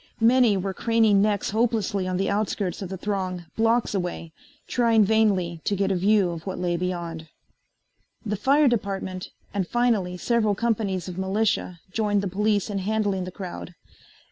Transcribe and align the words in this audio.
Many 0.19 0.57
were 0.57 0.73
craning 0.73 1.21
necks 1.21 1.51
hopelessly 1.51 2.07
on 2.07 2.17
the 2.17 2.27
outskirts 2.27 2.81
of 2.81 2.89
the 2.89 2.97
throng, 2.97 3.45
blocks 3.55 3.93
away, 3.93 4.33
trying 4.67 5.05
vainly 5.05 5.61
to 5.65 5.75
get 5.75 5.91
a 5.91 5.95
view 5.95 6.31
of 6.31 6.47
what 6.47 6.57
lay 6.57 6.75
beyond. 6.75 7.27
The 8.25 8.35
fire 8.35 8.67
department 8.67 9.29
and 9.53 9.67
finally 9.67 10.17
several 10.17 10.55
companies 10.55 11.07
of 11.07 11.19
militia 11.19 11.81
joined 11.91 12.23
the 12.23 12.27
police 12.27 12.67
in 12.67 12.79
handling 12.79 13.25
the 13.25 13.31
crowd. 13.31 13.75